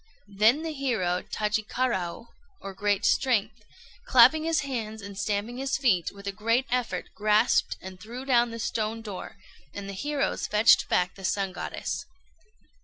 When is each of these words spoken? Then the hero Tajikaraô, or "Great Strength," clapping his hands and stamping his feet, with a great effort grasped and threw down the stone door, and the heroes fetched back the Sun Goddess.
Then 0.39 0.63
the 0.63 0.73
hero 0.73 1.21
Tajikaraô, 1.21 2.25
or 2.59 2.73
"Great 2.73 3.05
Strength," 3.05 3.63
clapping 4.07 4.45
his 4.45 4.61
hands 4.61 4.99
and 4.99 5.15
stamping 5.15 5.57
his 5.59 5.77
feet, 5.77 6.11
with 6.11 6.25
a 6.25 6.31
great 6.31 6.65
effort 6.71 7.11
grasped 7.13 7.77
and 7.83 7.99
threw 7.99 8.25
down 8.25 8.49
the 8.49 8.57
stone 8.57 9.03
door, 9.03 9.37
and 9.75 9.87
the 9.87 9.93
heroes 9.93 10.47
fetched 10.47 10.89
back 10.89 11.13
the 11.13 11.23
Sun 11.23 11.53
Goddess. 11.53 12.07